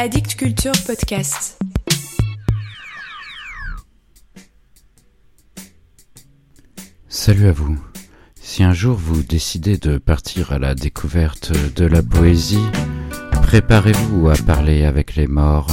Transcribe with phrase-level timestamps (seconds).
[0.00, 1.58] Addict Culture Podcast.
[7.08, 7.76] Salut à vous.
[8.40, 12.62] Si un jour vous décidez de partir à la découverte de la poésie,
[13.42, 15.66] préparez-vous à parler avec les morts.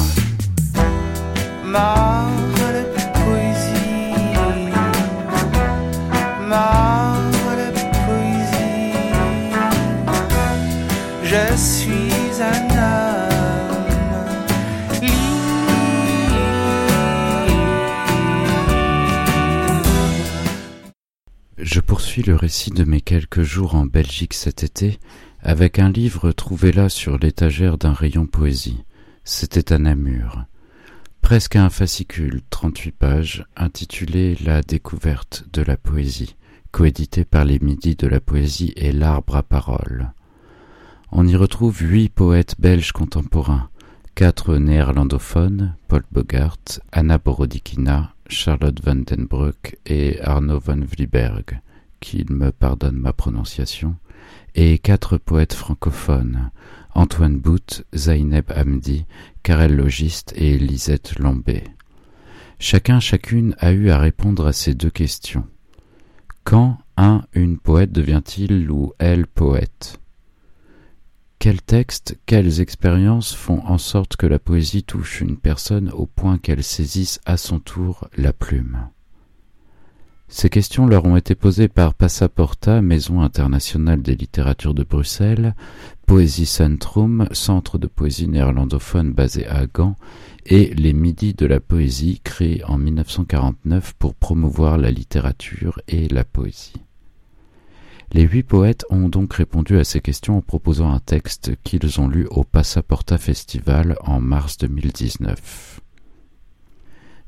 [1.64, 2.25] Mort
[21.66, 25.00] Je poursuis le récit de mes quelques jours en Belgique cet été
[25.42, 28.84] avec un livre trouvé là sur l'étagère d'un rayon poésie.
[29.24, 30.46] C'était à Namur.
[31.24, 36.36] Presque un fascicule, 38 pages, intitulé La découverte de la poésie,
[36.70, 40.12] coédité par les Midis de la poésie et l'Arbre à parole.
[41.12, 43.70] On y retrouve huit poètes belges contemporains,
[44.14, 46.60] quatre néerlandophones, Paul Bogart,
[46.92, 49.28] Anna Borodikina, Charlotte van den
[49.86, 51.60] et Arno van Vliberg,
[52.00, 53.96] qu'il me pardonne ma prononciation,
[54.56, 56.50] et quatre poètes francophones,
[56.94, 59.06] Antoine Bout, Zaineb Hamdi,
[59.44, 61.64] Karel Logiste et Lisette Lombé.
[62.58, 65.46] Chacun, chacune a eu à répondre à ces deux questions.
[66.46, 70.00] Quand un, une poète devient-il ou elle poète?
[71.40, 76.38] Quels textes, quelles expériences font en sorte que la poésie touche une personne au point
[76.38, 78.90] qu'elle saisisse à son tour la plume?
[80.28, 85.56] Ces questions leur ont été posées par Passaporta, Maison internationale des littératures de Bruxelles,
[86.08, 89.96] Poésie Centrum, centre de poésie néerlandophone basé à Gand,
[90.48, 96.24] et les Midis de la poésie, créés en 1949 pour promouvoir la littérature et la
[96.24, 96.85] poésie.
[98.12, 102.08] Les huit poètes ont donc répondu à ces questions en proposant un texte qu'ils ont
[102.08, 105.82] lu au Passaporta Festival en mars 2019.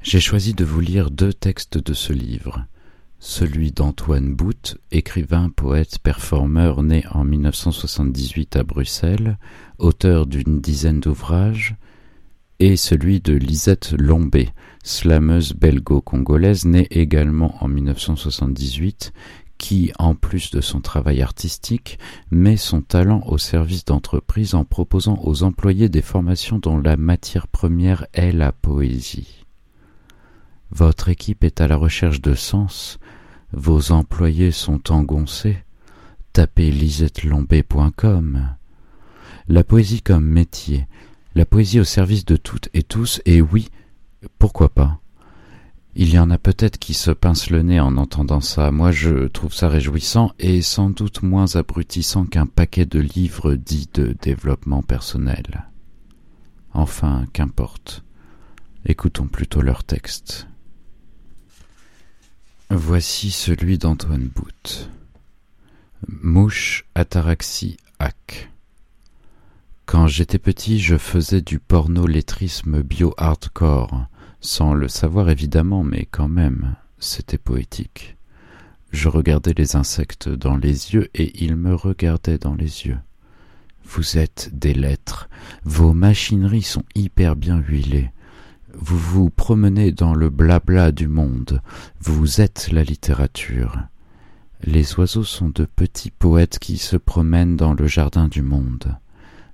[0.04, 2.68] J'ai choisi de vous lire deux textes de ce livre
[3.20, 9.38] celui d'Antoine Bout, écrivain, poète, performeur né en 1978 à Bruxelles,
[9.80, 11.76] auteur d'une dizaine d'ouvrages,
[12.60, 14.50] et celui de Lisette Lombé,
[14.84, 19.14] slameuse belgo-congolaise née également en 1978,
[19.58, 22.00] qui, en plus de son travail artistique,
[22.32, 27.48] met son talent au service d'entreprises en proposant aux employés des formations dont la matière
[27.48, 29.46] première est la poésie.
[30.72, 33.00] Votre équipe est à la recherche de sens,
[33.54, 35.58] vos employés sont engoncés.
[36.34, 38.56] Tapez lisettelombé.com.
[39.48, 40.88] La poésie comme métier,
[41.36, 43.70] la poésie au service de toutes et tous, et oui,
[44.38, 45.00] pourquoi pas?
[46.00, 49.26] Il y en a peut-être qui se pincent le nez en entendant ça, moi je
[49.30, 54.84] trouve ça réjouissant et sans doute moins abrutissant qu'un paquet de livres dits de développement
[54.84, 55.66] personnel.
[56.76, 58.04] Enfin, qu'importe.
[58.86, 60.48] Écoutons plutôt leur texte.
[62.70, 64.92] Voici celui d'Antoine Bout.
[66.08, 68.52] Mouche ataraxie hack.
[69.88, 74.06] Quand j'étais petit, je faisais du porno-lettrisme bio-hardcore,
[74.48, 78.16] sans le savoir évidemment, mais quand même, c'était poétique.
[78.92, 82.98] Je regardais les insectes dans les yeux et ils me regardaient dans les yeux.
[83.84, 85.28] Vous êtes des lettres,
[85.66, 88.10] vos machineries sont hyper bien huilées.
[88.74, 91.62] Vous vous promenez dans le blabla du monde,
[92.00, 93.78] vous êtes la littérature.
[94.64, 98.96] Les oiseaux sont de petits poètes qui se promènent dans le jardin du monde,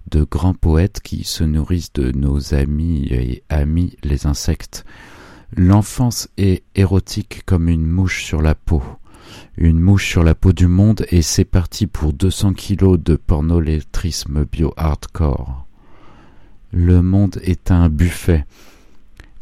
[0.09, 4.85] de grands poètes qui se nourrissent de nos amis et amis les insectes.
[5.55, 8.83] L'enfance est érotique comme une mouche sur la peau,
[9.57, 13.15] une mouche sur la peau du monde et c'est parti pour deux cents kilos de
[13.15, 15.65] pornolétrisme bio-hardcore.
[16.71, 18.45] Le monde est un buffet,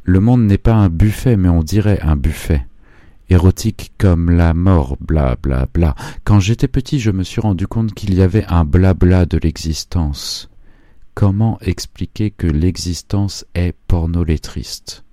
[0.03, 2.65] le monde n'est pas un buffet, mais on dirait un buffet.
[3.31, 5.95] Érotique comme la mort, bla bla bla.
[6.25, 10.49] Quand j'étais petit, je me suis rendu compte qu'il y avait un blabla de l'existence.
[11.13, 15.05] Comment expliquer que l'existence est pornolétriste?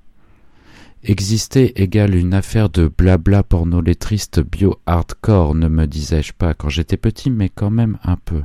[1.05, 7.31] Exister égale une affaire de blabla pornolétriste bio-hardcore, ne me disais-je pas quand j'étais petit,
[7.31, 8.43] mais quand même un peu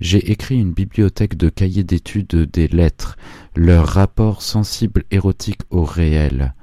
[0.00, 3.16] j'ai écrit une bibliothèque de cahiers d'études des lettres,
[3.56, 6.54] leur rapport sensible érotique au réel.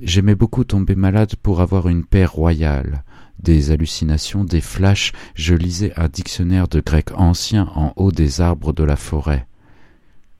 [0.00, 3.04] J'aimais beaucoup tomber malade pour avoir une paix royale.
[3.38, 8.72] Des hallucinations, des flashs, je lisais un dictionnaire de grec ancien en haut des arbres
[8.72, 9.46] de la forêt.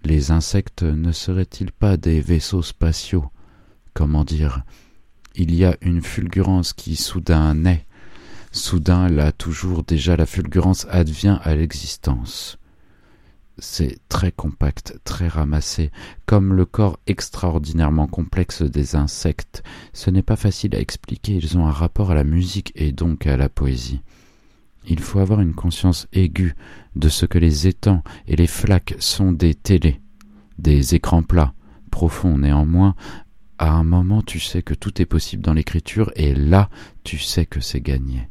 [0.04, 3.26] Les insectes ne seraient-ils pas des vaisseaux spatiaux?
[3.94, 4.62] Comment dire?
[5.34, 7.86] Il y a une fulgurance qui soudain naît,
[8.54, 12.58] Soudain, là toujours déjà la fulgurance advient à l'existence.
[13.58, 15.90] C'est très compacts, très ramassés,
[16.26, 19.62] comme le corps extraordinairement complexe des insectes.
[19.92, 23.26] Ce n'est pas facile à expliquer, ils ont un rapport à la musique et donc
[23.26, 24.00] à la poésie.
[24.86, 26.54] Il faut avoir une conscience aiguë
[26.96, 30.00] de ce que les étangs et les flaques sont des télés,
[30.58, 31.54] des écrans plats,
[31.90, 32.96] profonds néanmoins.
[33.58, 36.68] À un moment, tu sais que tout est possible dans l'écriture, et là,
[37.04, 38.28] tu sais que c'est gagné.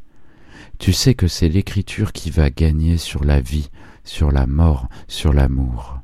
[0.77, 3.69] Tu sais que c'est l'écriture qui va gagner sur la vie,
[4.03, 5.99] sur la mort, sur l'amour.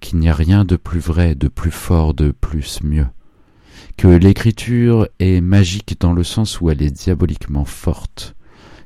[0.00, 3.06] Qu'il n'y a rien de plus vrai, de plus fort, de plus mieux.
[3.96, 8.34] Que l'écriture est magique dans le sens où elle est diaboliquement forte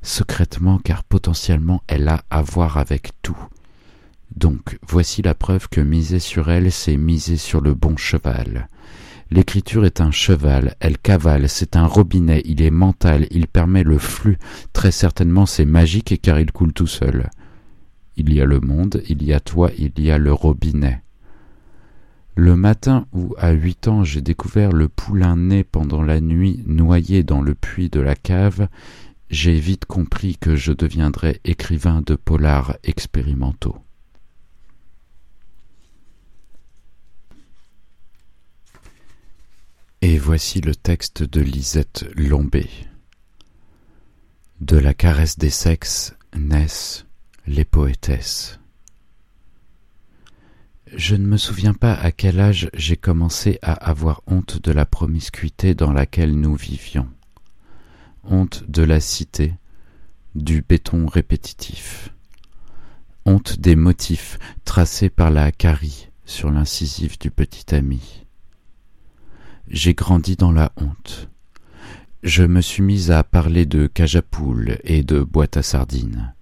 [0.03, 3.39] secrètement car potentiellement elle a à voir avec tout.
[4.37, 8.69] Donc voici la preuve que miser sur elle, c'est miser sur le bon cheval.
[9.31, 13.99] L'écriture est un cheval, elle cavale, c'est un robinet, il est mental, il permet le
[13.99, 14.39] flux,
[14.73, 17.29] très certainement c'est magique car il coule tout seul.
[18.21, 21.03] Il y a le monde, il y a toi, il y a le robinet.
[22.35, 27.23] Le matin où, à huit ans, j'ai découvert le poulain né pendant la nuit noyé
[27.23, 28.69] dans le puits de la cave,
[29.31, 33.77] j'ai vite compris que je deviendrais écrivain de polars expérimentaux.
[40.03, 42.69] Et voici le texte de Lisette Lombé.
[44.61, 47.08] De la caresse des sexes naissent
[47.49, 48.61] les poétesses.
[50.95, 54.85] Je ne me souviens pas à quel âge j'ai commencé à avoir honte de la
[54.85, 57.09] promiscuité dans laquelle nous vivions
[58.25, 59.55] honte de la cité,
[60.35, 62.13] du béton répétitif,
[63.25, 68.27] honte des motifs tracés par la carie sur l'incisif du petit ami.
[69.69, 71.31] J'ai grandi dans la honte.
[72.23, 74.21] Je me suis mise à parler de cage
[74.85, 76.35] et de boîte à sardines.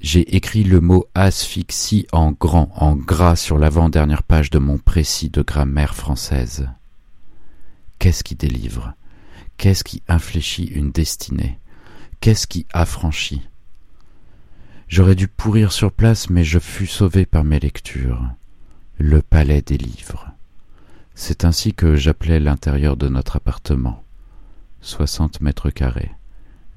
[0.00, 5.28] J'ai écrit le mot asphyxie en grand, en gras sur l'avant-dernière page de mon précis
[5.28, 6.68] de grammaire française.
[7.98, 8.94] Qu'est-ce qui délivre?
[9.56, 11.58] Qu'est-ce qui infléchit une destinée?
[12.20, 13.42] Qu'est-ce qui affranchit?
[14.86, 18.22] J'aurais dû pourrir sur place, mais je fus sauvé par mes lectures.
[18.98, 20.30] Le palais des livres.
[21.16, 24.04] C'est ainsi que j'appelais l'intérieur de notre appartement.
[24.80, 26.12] Soixante mètres carrés.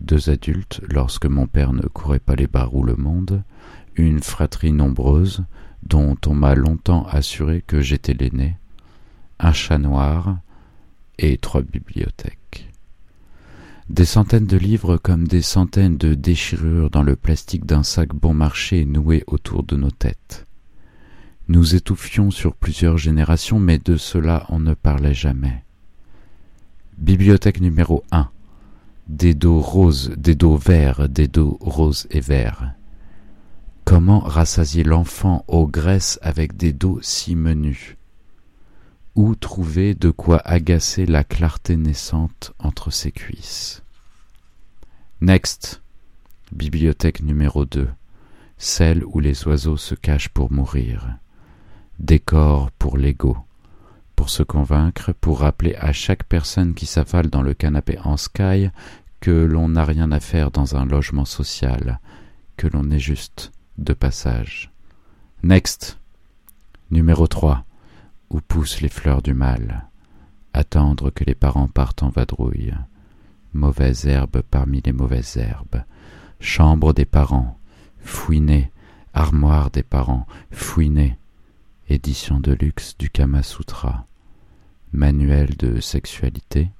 [0.01, 3.43] Deux adultes, lorsque mon père ne courait pas les barres ou le monde,
[3.95, 5.43] une fratrie nombreuse,
[5.83, 8.57] dont on m'a longtemps assuré que j'étais l'aîné,
[9.39, 10.39] un chat noir
[11.19, 12.67] et trois bibliothèques.
[13.89, 18.33] Des centaines de livres comme des centaines de déchirures dans le plastique d'un sac bon
[18.33, 20.47] marché noué autour de nos têtes.
[21.47, 25.63] Nous étouffions sur plusieurs générations, mais de cela on ne parlait jamais.
[26.97, 28.29] Bibliothèque numéro 1.
[29.11, 32.71] Des dos roses, des dos verts, des dos roses et verts.
[33.83, 37.97] Comment rassasier l'enfant aux graisses avec des dos si menus?
[39.15, 43.83] Où trouver de quoi agacer la clarté naissante entre ses cuisses?
[45.19, 45.81] Next.
[46.53, 47.89] Bibliothèque numéro 2.
[48.57, 51.17] Celle où les oiseaux se cachent pour mourir.
[51.99, 53.35] Décor pour l'ego.
[54.15, 58.69] Pour se convaincre, pour rappeler à chaque personne qui s'affale dans le canapé en sky
[59.21, 61.99] que l'on n'a rien à faire dans un logement social,
[62.57, 64.71] que l'on est juste de passage.
[65.43, 65.97] Next.
[66.91, 67.63] Numéro 3.
[68.29, 69.87] Où poussent les fleurs du mal.
[70.53, 72.73] Attendre que les parents partent en vadrouille
[73.53, 75.83] mauvaise herbe parmi les mauvaises herbes,
[76.39, 77.57] chambre des parents,
[77.99, 78.71] fouiné,
[79.13, 81.17] armoire des parents, fouiné,
[81.89, 84.05] édition de luxe du Kama Sutra,
[84.93, 86.71] manuel de sexualité,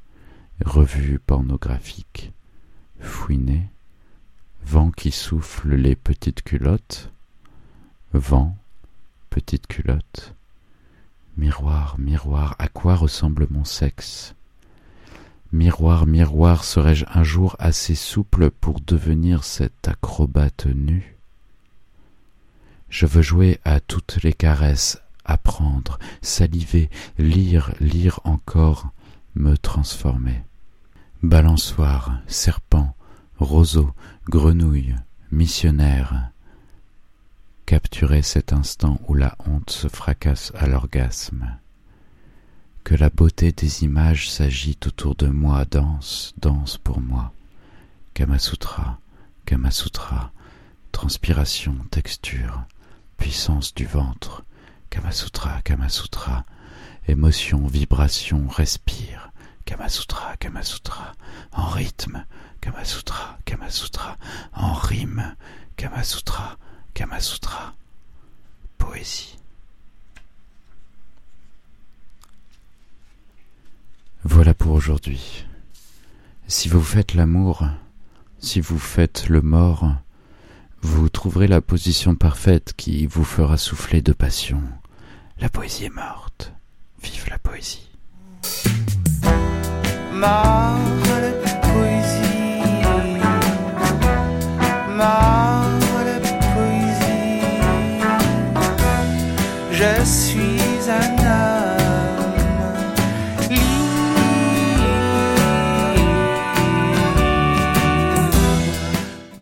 [0.64, 2.32] revue pornographique,
[3.02, 3.68] fouiné,
[4.66, 7.12] vent qui souffle les petites culottes,
[8.14, 8.56] vent,
[9.30, 10.36] petite culotte,
[11.38, 14.36] miroir, miroir, à quoi ressemble mon sexe?
[15.52, 21.18] Miroir, miroir, serais-je un jour assez souple pour devenir cet acrobate nu?
[22.90, 28.92] Je veux jouer à toutes les caresses, apprendre, saliver, lire, lire encore,
[29.36, 30.42] me transformer.
[31.24, 32.71] Balançoire, serpent,
[33.42, 33.92] roseau,
[34.30, 34.96] grenouille,
[35.32, 36.30] missionnaire.
[37.66, 41.58] Capturer cet instant où la honte se fracasse à l'orgasme
[42.84, 47.32] que la beauté des images s'agite autour de moi, danse, danse pour moi.
[48.14, 49.00] Kamasutra,
[49.46, 50.32] Kamasutra,
[50.92, 52.64] transpiration, texture,
[53.18, 54.44] puissance du ventre,
[54.90, 56.46] Kamasutra, Kamasutra,
[57.08, 59.31] émotion, vibration, respire,
[59.66, 61.14] Kamasutra, Kamasutra,
[61.54, 62.26] en rythme,
[62.62, 64.18] Kamasutra, Kamasutra,
[64.54, 65.36] en rime,
[65.78, 66.58] Kamasutra,
[66.94, 67.74] Kamasutra,
[68.78, 69.38] poésie.
[74.24, 75.46] Voilà pour aujourd'hui.
[76.48, 77.66] Si vous faites l'amour,
[78.40, 79.96] si vous faites le mort,
[80.82, 84.62] vous trouverez la position parfaite qui vous fera souffler de passion.
[85.40, 86.54] La poésie est morte.
[87.02, 87.40] Vive la
[90.22, 92.62] de poésie.
[94.96, 95.70] Mort
[96.06, 97.42] de poésie.
[99.72, 100.31] Je suis.